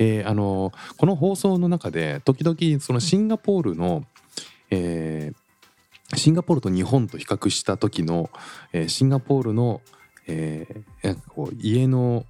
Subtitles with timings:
[0.00, 4.04] えーあのこの放送の中で時々そのシンガポールの、
[4.70, 5.40] えー
[6.16, 8.30] シンガポールと日本と比較した時の、
[8.72, 9.80] えーシンガポールの、
[10.26, 10.66] え
[11.04, 12.26] なんかこう家の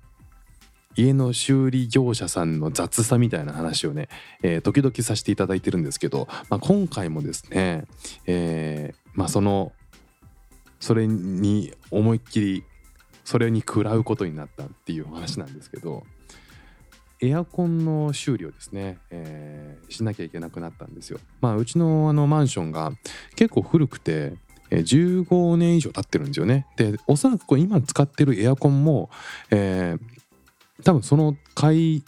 [0.96, 4.10] 家の修理業者さんの雑さみたいな話をね、
[4.42, 7.86] え時々させていただいてるんですけど、まあ、今回もですね、
[8.26, 9.72] えまあ、その
[10.78, 12.64] それに思いっきり
[13.24, 16.02] それに食らうことになったっていう話なんですけど
[17.22, 21.18] エアコンの修理をですね、えーしなきゃいけなくなったんですよ。
[21.40, 22.92] まあ、うちのあのマンションが
[23.34, 24.34] 結構古くて
[24.70, 26.66] え15年以上経ってるんですよね。
[26.76, 29.10] でおそらくこれ今使ってるエアコンも、
[29.50, 30.20] えー
[30.82, 32.04] 多分その買い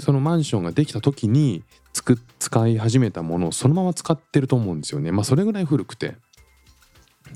[0.00, 5.12] そのマンションができた時につく使い始めたものをそのまま使ってると思うんですよね。
[5.12, 6.16] まあそれぐらい古くて。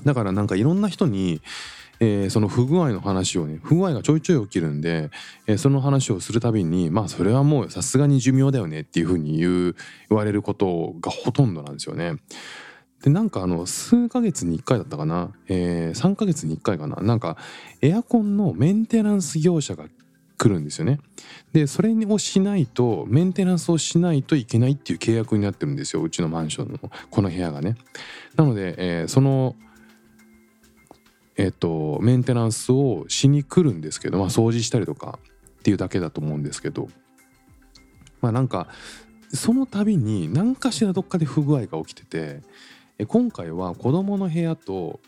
[0.05, 1.41] だからなんかいろんな人に、
[2.03, 5.11] えーその不具合の話をね不具合がちょいちょい起きるんで、
[5.47, 9.75] えーその話をするたびにまあそれはもうさすがに寿命だよねっていうふうに言う
[10.09, 12.15] 言われることがほとんどなんですよね。
[13.03, 17.37] でなんかあの数ヶ月に1回だったかな、えー3ヶ月に1回かななんか
[17.81, 19.85] エアコンのメンテナンス業者が
[20.37, 20.99] 来るんですよね。
[21.53, 26.79] でそれをしないとメンテナンスをしないといけないっていう契約になってるんですようちのマンションの
[27.11, 27.75] この部屋がね。
[28.35, 29.55] なので、えーその
[31.41, 35.17] えっ、とメンテナンスをしに来るんですけど、まあ、掃除したりとか
[35.59, 36.87] っていうだけだと思うんですけど
[38.21, 38.67] まあなんか
[39.33, 42.41] その度に何かしらどっかで不具合が起きてて
[42.99, 44.99] え今回は子供の部屋と,、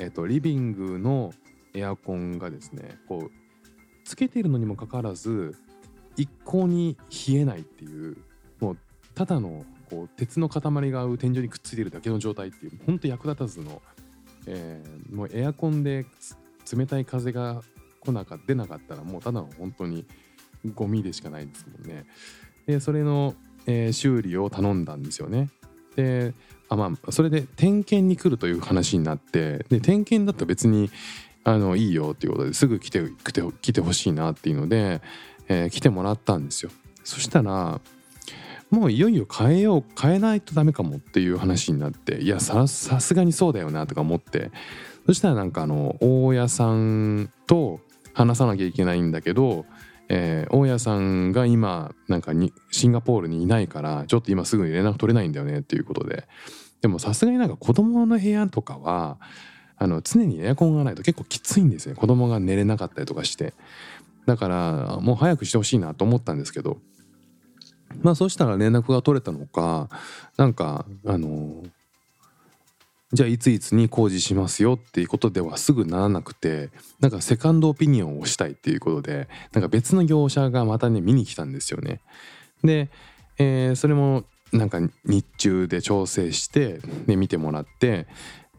[0.00, 1.32] えっとリビングの
[1.74, 3.30] エアコンがですねこう
[4.04, 5.54] つけているのにもかかわらず
[6.16, 6.96] 一向に
[7.28, 8.16] 冷えないっていう
[8.58, 8.78] もう
[9.14, 13.80] ただのこう鉄の塊が天井にくっついてるだけの状態っていう本当役立たずの、
[14.48, 16.06] えーもうエアコンで
[16.76, 17.62] 冷たい風が
[18.00, 20.04] 来なか出なかったらもうただの本当に
[20.74, 22.04] ゴミでしかないですもんね。
[22.66, 23.34] でそれの、
[23.66, 25.50] えー修理を頼んだんですよね。
[25.96, 26.34] で
[26.68, 30.90] あまあそれで点検に来るという話になってで点検だと別に
[31.44, 35.00] あのいいよっていうことですぐ来て来て来てほしいなっていうので、
[35.48, 36.70] えー来てもらったんですよ。
[37.04, 37.80] そしたら
[38.70, 44.50] もういよいよ変えよう変えないとダメかもっていう話になっていやさすがにそうだよなとか思って。
[45.08, 47.80] そしたらなんかあの大家さんと
[48.12, 49.64] 話さなきゃいけないんだけど、
[50.10, 56.28] えー大家さんが今なんかにシンガポールにいないからちょっと今すぐに連絡取れないんだよねっていうことで。
[56.82, 59.18] でもさすがになんか子供の部屋とかは
[59.78, 61.94] あの常にエアコンがないと結構きついんですよ。
[61.94, 63.54] 子供が寝れなかったりとかして。
[64.26, 66.76] だからもう早くしてほしいなと思ったんですけど
[68.02, 69.88] まあそしたら連絡が取れたのか
[70.36, 71.64] なんかあの
[73.12, 76.68] じゃあいついつに工事しますよっていうことではすぐならなくて
[77.00, 82.00] なんかセカンドオピニオンをしたいっていうことでなんか別の業者がまたね見に来たんですよね。
[82.62, 82.90] で、
[83.38, 88.06] えーそれもなんか日中で調整してで見てもらって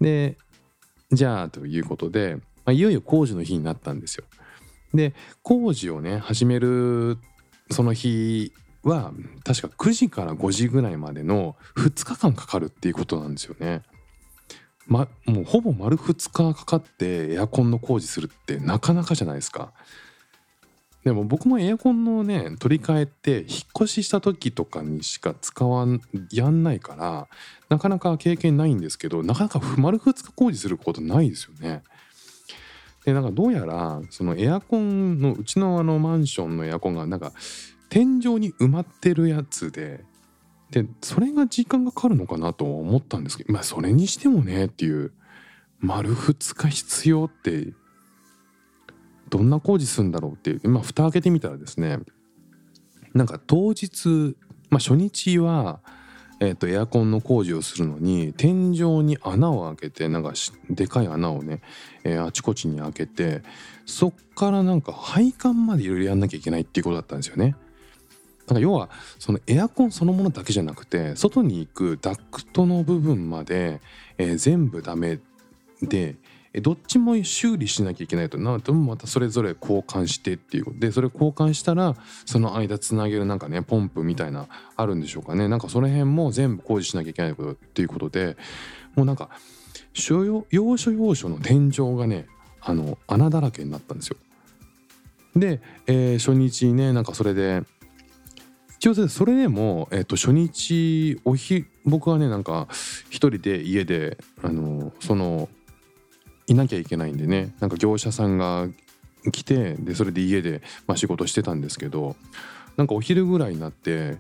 [0.01, 0.37] で
[1.11, 4.25] じゃあということで、まあ、いよいよ工事の日になったんですよ。
[4.93, 5.13] で
[5.43, 7.17] 工事をね始める
[7.71, 8.51] その日
[8.83, 9.11] は
[9.43, 13.83] 確か9時から5時ぐらいまでの2日間かかるっていうことなんですよね。
[14.87, 19.71] ま、もうほぼ丸2日かかってエアコンの工事するってなかなかじゃないですか。
[21.03, 23.45] でも僕もエアコンのね取り替えって引っ
[23.83, 26.01] 越しした時とかにしか使わん
[26.31, 27.27] やんないから
[27.69, 31.83] なかなか経験ないんですけどなかなか丸2日工事することないですよね。
[33.05, 37.31] でなんかどうやらそのエアコンのうちのあのマンションのエアコンがなんか
[37.89, 40.05] 天井に埋まってるやつで
[40.71, 45.11] でそれが時間がかかるのかなと思ったんですけどまあそれにしてもねっていう
[45.79, 47.73] 丸2日必要って
[49.29, 51.99] どんな工事するんだろうっていうまあ蓋開けてみたらですね
[53.13, 54.35] なんか当日、
[54.69, 55.79] まあ、初日は、
[56.39, 60.33] えー、とエアコンの工事をするのに天井に穴を開けてなんか
[60.69, 61.61] でかい穴をね、
[62.03, 63.41] えーあちこちに開けて
[63.87, 67.55] そっからなんか配管までいろいろやんなきゃいけないっていうことだったんですよね。
[68.49, 73.79] なんか要はそのエアコンそのものだけじゃなくて外に行くダクトの部分まで、
[74.17, 75.19] えー全部ダメ
[75.81, 76.15] で、
[76.61, 78.37] どっちも修理しなきゃいけないと。
[78.37, 80.65] なるとまたそれぞれ交換してっていう。
[80.79, 85.47] でそれ交換したらその間つなげるなんかねポンプみたいなあるんでしょうかね。
[85.47, 88.35] なんかその辺も全部工事しなきゃいけないことっていうことで
[88.95, 89.29] もうなんか
[89.93, 92.27] 所要所要所の天井がね
[92.61, 94.17] あの穴だらけになったんですよ。
[95.35, 97.63] で、えー初日ねなんかそれで
[98.79, 102.69] 一応それでも、えっと初日おひ僕はねなんか
[103.09, 105.49] 一人で家であのその
[106.47, 108.69] いなきゃいけないんでねなんか業者さんが
[109.33, 112.15] 来てでそれで家で、まあ、仕事してたんですけど
[112.77, 114.17] なんかお昼ぐらいになって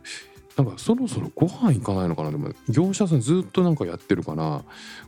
[0.57, 4.65] なんかそろそろご飯行かないのかなでも業者さんずっとなんかやってるから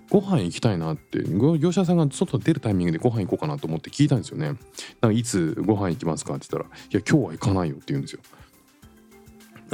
[0.09, 1.21] ご飯行きたいなって
[1.59, 4.45] 業者さんが外出るタイミングでご飯行こうかなと思って聞いたんですよね。
[4.45, 8.21] なんかいつご飯行きますかって言ったら「いや今日は行かないよ」って言うんですよ。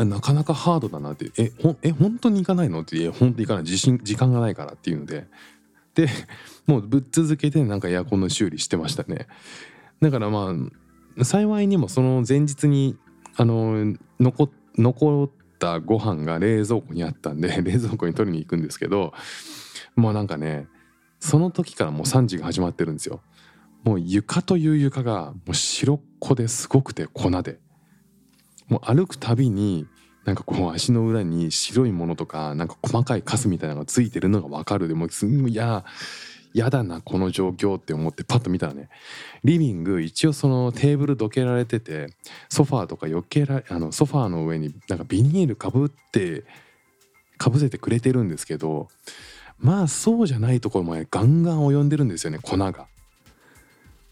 [0.06, 5.28] なかなかハードだなって「えほえ本当に行かないの?」って「いや本当に行かない自信時間がないから」っていうので
[5.96, 6.08] で
[6.68, 9.28] もうぶっ続けてなんかエアコンの修理してましたね。
[10.02, 10.54] だからま
[11.20, 12.98] あ幸いにもその前日に
[13.36, 19.14] あの残残ったご飯が冷蔵庫にあったんで 冷蔵庫に取りに行くんですけど
[19.96, 20.68] もうなんかね
[21.20, 23.22] その時からもう3時が始まってるんですよ。
[23.84, 27.60] もう床という床がもう白っこですごくて粉で
[28.68, 29.88] もう歩くたびに
[30.26, 35.86] なんかこう足の裏に白いものとかなんか細かいカスみたいなのがついてるのが分かるでもうすんごいや
[36.54, 38.90] やだなこの状況って思ってパッと見たらね
[39.44, 42.08] リビング一応そのテーブルどけられてて
[42.50, 46.44] ソファーとか余計らあのソファーの上になんかビニールかぶって
[47.38, 48.90] かぶせてくれてるんですけど
[49.60, 52.88] まあそうじゃないところまでガンガン及んでるんですよね粉が。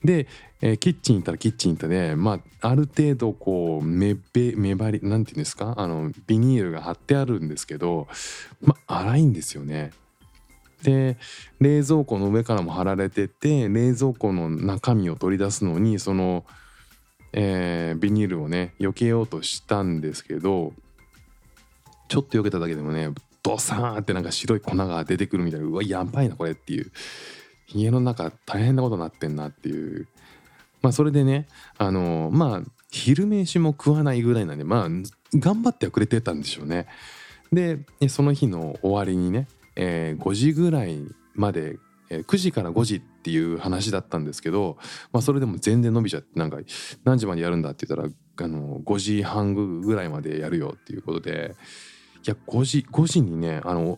[0.06, 0.28] で、
[0.68, 5.76] えーキッチン行ったらキッチン行ったで、まあ、ある程度こう目べ目張りなんていうんですか？
[5.78, 8.08] あのビニールが貼ってあるんですけど、
[8.62, 9.92] まあ、粗いんですよね。
[10.82, 11.18] で
[11.60, 16.46] 冷蔵庫の上からも貼られてて冷蔵庫の中身を取り出すのにその、
[17.34, 20.74] えービニールをね避けようとしたんですけど
[22.08, 23.10] ちょっと避けただけでもね
[23.44, 26.92] ドサーってなんか白い粉が出てくるみたいなうわやばいなこれっていう。
[27.68, 30.08] 家の中大変なことになってんなっていう。
[30.86, 31.48] まあそれでね
[31.80, 32.62] あのまあ
[32.92, 34.90] 昼飯も食わないぐらいなんでまあ
[35.34, 36.86] 頑張ってはくれてたんでしょうね。
[37.52, 41.02] でその日の終わりにね、えー5時ぐらい
[41.34, 41.80] まで、
[42.12, 44.78] えー9時から5時っていう話だったんですけど、
[45.12, 46.60] まあ、それでも全然伸びちゃってなんか
[47.04, 48.14] 何時までやるんだって言ったら
[48.46, 51.56] あの5時半ぐらいまでやるよっていうことで
[52.24, 53.98] いや5時 ,5 時にねあの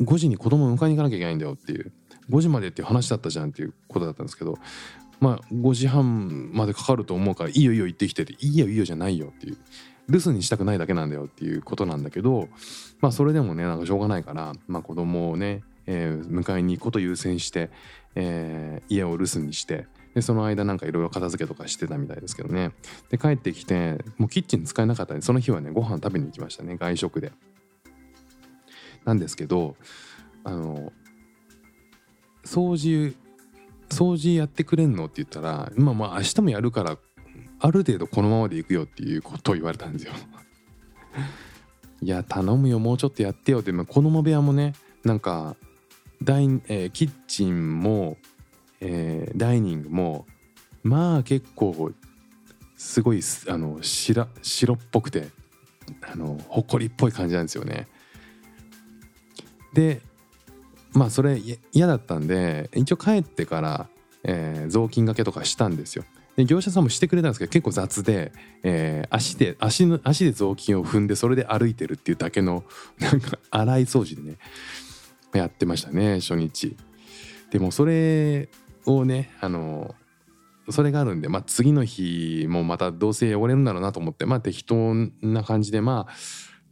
[0.00, 1.92] 5時に子供を迎えに行かなきゃいけないんだよっていう
[2.30, 4.58] 5時までっていう話だったじゃんっていうことだったんですけど
[5.20, 9.56] まあ5時半までかかると思うからいいよいいよ行ってきてていいよいいよじゃないよっていう
[10.08, 12.48] 留守にしたくないだけなんだよっていうことなんだけど
[13.00, 17.70] まあそれでもねなんかしょうがないから、まあ、子供をね、えー迎えに行くこと優先して、
[18.14, 22.72] えー家を留守にしてでその間なんかいろいろ片付けとかしてたみたいですけどね
[23.10, 27.32] で帰ってきてもうキッチン使えなかったんでその日はねご飯食べに行きましたね外食で。
[29.04, 29.76] なんですけど
[30.42, 30.92] あの
[32.44, 33.14] 掃除
[33.88, 35.06] 掃除やってくれんの？
[35.06, 36.98] って言ったらまあまあ明日もやるから
[37.58, 40.12] ある程度このままでいくよっていうことを言われたんですよ。
[42.02, 44.74] いや頼むよもうちょっとやってよって、まあ、子供部屋もね
[45.04, 45.56] なんか
[46.22, 48.18] ダイ、えーキッチンも、
[48.80, 50.26] えーダイニングも
[50.82, 51.92] まあ結構
[52.76, 55.28] すごいあの白白っぽくて
[56.02, 57.86] あのほこりっぽい感じなんですよね。
[59.72, 60.02] で
[60.96, 61.38] まあそれ
[61.72, 63.88] 嫌だったんで一応帰ってから、
[64.24, 66.04] えー雑巾がけとかしたんですよ。
[66.36, 72.64] で業者さんもしてくれたんですけど結構雑で、えー足で足の足で雑巾を踏んでそれで歩いてるっていうだけの
[72.98, 74.38] なんか洗い掃除でね
[75.34, 76.76] やってましたね初日。
[77.50, 78.48] でもそれ
[78.86, 79.94] をねあの
[80.70, 86.12] それがあるんで、まあ、次の日もまたどうせ汚れるんだろうなと思ってまあ適当な感じでまあ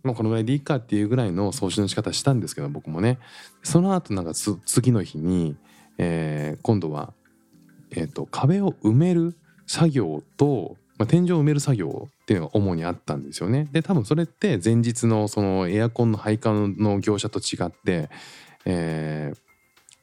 [0.04, 3.18] まあこのぐらいでいいかっていうぐらいの掃除の仕方したんですけど僕もね
[3.62, 5.56] その後なんか次の日に、
[5.98, 7.12] えー今度は、
[7.90, 9.34] えー、と壁を埋める
[9.66, 13.66] 作業と、まあ、天井を埋める作業っていうのが主にあったんですよね。
[13.72, 18.10] で多分それって前日のそのエアコンの配管の業者と違って、
[18.64, 19.38] えー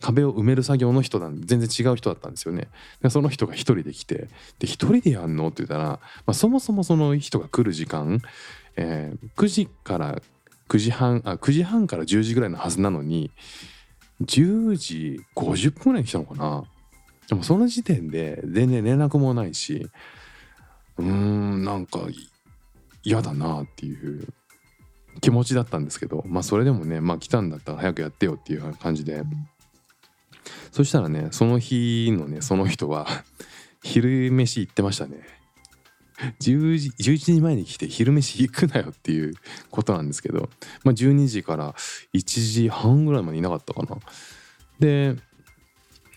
[0.03, 2.69] 壁を埋める作業の人なんで全然違う人だったんですよね。
[3.03, 5.49] でその人が一人で来てで一人でやんの？
[5.49, 8.19] って言ったら、まあ、そもそもその人が来る時間、
[8.75, 10.21] えー9時から
[10.69, 13.31] 9時半あ9時半から10時ぐらいのはずなのに
[14.23, 16.63] 10時50分ぐらいに来たのかな。
[17.27, 19.89] でもその時点で全然連絡もないし
[20.97, 22.01] うーんなんか
[23.03, 24.27] 嫌だなっていう
[25.21, 29.23] 気持ちだったんですけどまあそれでもねまあ来たんだったら早くやってよっていう感じで。
[30.71, 33.05] そしたらねその日のねその人は
[33.83, 35.21] 昼飯行ってましたね。
[36.39, 39.33] 10時11時前に来て昼飯行くなよっていう
[39.69, 40.49] ことなんですけど、
[40.83, 41.73] まあ、12時から
[42.13, 43.97] 1時半ぐらいまでいなかったかな。
[44.79, 45.15] で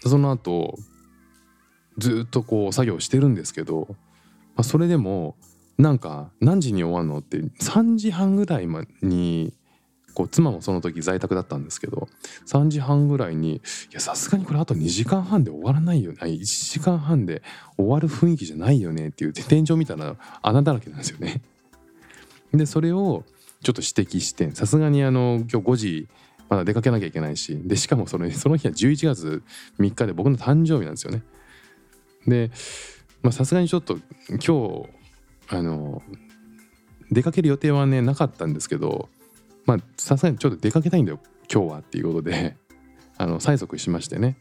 [0.06, 0.78] その後
[1.98, 3.96] ずっとこう作業してるんですけど、ま
[4.58, 5.36] あ、それでも
[5.78, 8.68] なんか何時に終わるのって3時半ぐらい
[9.02, 9.54] に
[10.14, 12.08] こう妻もその時在宅だったんですけど
[12.46, 13.60] 3時半ぐらいにい
[13.92, 17.42] やさすがにこれあと2時間半で終わらないよね1時間半で
[17.76, 21.42] 終わる雰囲気じゃないよねっていう天井見たら穴だらけなんですよね。
[22.54, 23.24] でそれを
[23.62, 26.08] ちょっと指摘してさすがにあの今日5時
[26.48, 29.42] まだ出かけなきゃいけないしでしかもそのその日は11月
[29.80, 31.22] 3日で僕の誕生日なんですよね。
[32.26, 32.50] で
[33.32, 33.98] さすがにちょっと
[34.30, 34.88] 今日
[35.48, 36.02] あの
[37.10, 39.08] 出かける予定はねなかったんですけど
[39.66, 41.20] まあさすがにちょっと出かけたいんだよ
[41.52, 42.56] 今日はっていうことで
[43.16, 44.36] あの催促しましてね。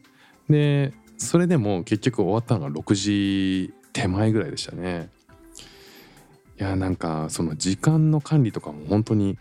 [0.48, 5.10] でそれでも結局終わったのが6時手前ぐらいでしたね。
[6.58, 9.38] いやなんかその時間の管理とかも本当に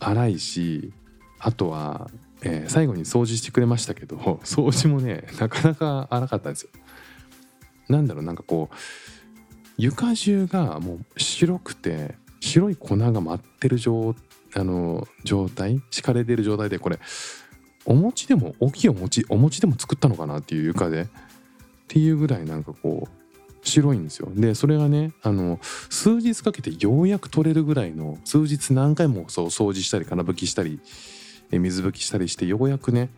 [0.00, 0.92] 荒いし
[1.38, 2.10] あとは、
[2.42, 6.70] えー、最後に掃除してくれましたけど 掃除もねなかなか荒かったんですよ。
[7.88, 8.74] なんだろうなんかこう
[9.76, 14.14] 床中がもう白くて白い粉が舞ってる状
[14.54, 15.82] あの状態？
[15.90, 16.98] 敷かれてる状態でこれ
[17.84, 21.02] お餅でも大きいお餅お餅でも作ったのかなっていう床で？
[21.02, 21.06] っ
[21.88, 23.08] ていうぐらいなんかこう
[23.62, 24.28] 白いんですよ。
[24.34, 30.80] でそれがねあの数日かけてようやく取れるぐらいの数日何回もそう掃除したり金拭きしたり
[31.50, 33.10] 水拭きしたりしてようやくね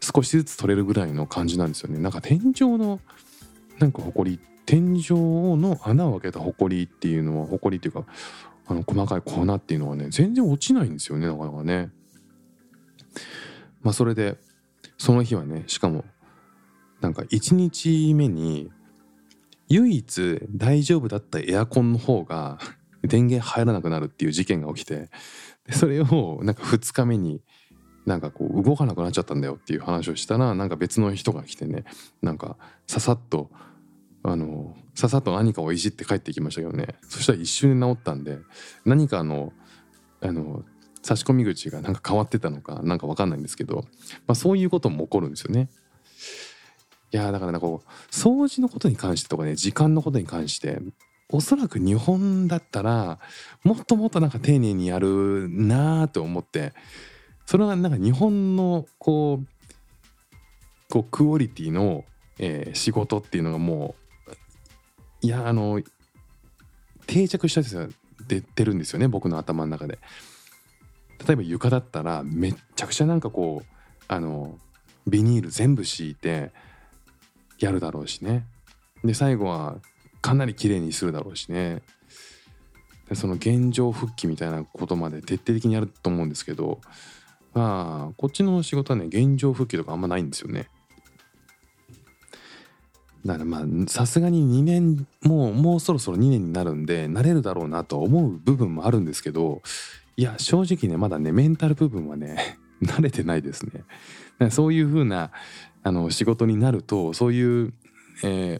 [0.00, 1.98] 少しずつ取れるぐらいの感じなんですよね。
[1.98, 3.00] なんか天井の
[3.78, 8.04] なんか埃天井の穴を開けた埃っていうのは埃っていうか
[8.66, 11.90] あの細かい粉っていうのはね全然落ちないんですよねなかなかね。
[13.82, 14.36] まあそれで
[14.98, 16.04] その日はねしかも
[17.00, 18.70] なんか1日目に
[19.68, 22.58] 唯一大丈夫だったエアコンの方が
[23.02, 25.10] 電源入らなくなるっていう事件が起きて
[25.70, 27.42] それをなんか2日目に
[28.06, 31.84] なんかこう動かなくなっちゃったんだよっていう話をしたらなんか別の人が来てね
[32.20, 33.50] なんかささっと
[34.22, 38.38] あのささっと何かをいじって帰ってきましたけどねそしたら一瞬で治ったんで
[38.84, 39.52] 何かあの
[40.20, 40.64] あの
[41.02, 43.84] 差し込み口がなんか変わってたのかなんか分かんないんですけど、
[44.26, 45.68] まあ、そういうことも起こるんですよね。
[47.12, 50.80] いやだからこう掃除のことに関してとかね時間のことに関して
[51.28, 53.18] おそらく日本だったら
[53.64, 56.72] もっともっとなんか丁寧にやるなあと思って
[57.44, 59.46] それがなんか日本のこう
[60.88, 62.04] こうクオリティの、
[62.38, 64.01] えー、仕事っていうのがもう
[65.22, 65.80] いやあの
[67.06, 67.88] 定着したやつが
[68.26, 69.98] 出てるんですよね僕の頭の中で。
[71.26, 73.66] 例えば床だったらめっちゃくちゃなんかこう
[74.08, 74.58] あの
[75.06, 76.50] ビニール全部敷いて
[77.60, 78.44] やるだろうしね。
[79.04, 79.76] で最後は
[80.20, 81.82] かなり綺麗にするだろうしね。
[83.08, 86.80] でその現状復帰みたいなことまで徹底的にやると思うんですけど
[87.54, 90.68] まあこっちの仕事はね現状復帰とかあんまないんですよね。
[93.24, 99.62] だからまあさすがに2年もうもうそろそろ2年になるんで慣れるだろうなと思う部分もあるんですけど
[100.16, 104.50] いや正直ねまだねメンタル部分はね 慣れてないですね。
[104.50, 105.30] そういう風な
[105.84, 107.72] あの仕事になるとそういう、
[108.24, 108.58] え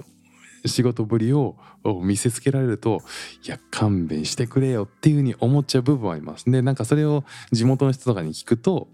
[0.64, 1.56] ー、仕事ぶりを
[2.02, 3.00] 見せつけられると
[3.44, 6.48] いや勘弁してくれよっていう風に思っちゃう部分はあります。
[6.48, 8.88] でなんかそれを地元の人とかに聞くと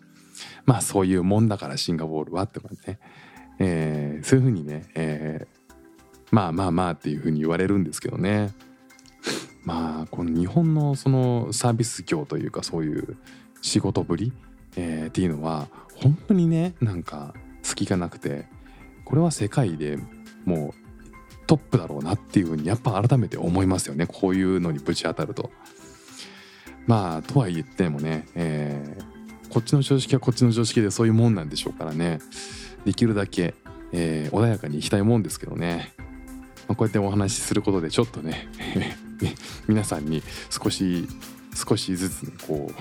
[0.65, 2.99] まあそういうもんだからシンガポールはってかね、
[3.59, 5.58] えー、そういう風にね、えー、
[6.31, 8.55] まあまあまあっていうふうに言われるんですけどね
[9.65, 13.17] まあこの日本のそのサービス業というかそういう
[13.63, 14.33] 仕事ぶり、
[14.77, 18.47] えー、っていうのは本当にねなんか隙がなくて
[19.05, 19.99] これは世界で
[20.45, 20.89] もう
[21.47, 25.51] トップだろうなっていうふうにやっぱ改めて思いますよねこういうのにぶち当たると。
[26.87, 32.19] まあとは言ってもね、えー、こっちの常識はこっちの常識でそういうもんなんでしょうからね
[32.87, 33.55] できるだけ、
[33.93, 35.93] えー、穏やかにいきたいもんですけどね。
[36.69, 38.49] まあ、こうやってお話しすることでちょっとね
[39.67, 41.09] 皆さんに少し
[41.55, 42.75] 少しずつ、こう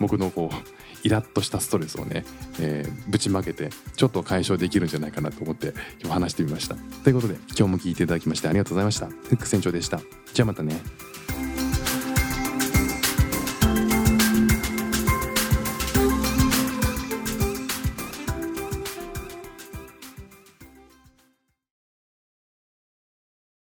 [0.00, 2.24] 僕のこうイラッとしたストレスをね、
[2.58, 6.76] えー、ぶちまけてちょっと解消できるんじゃないかなと思って今日話してみました。
[7.02, 9.06] ということで今日も聞いていただきましてありがとうございました。
[9.08, 10.00] フック船長でした。
[10.32, 10.80] じゃあまたね。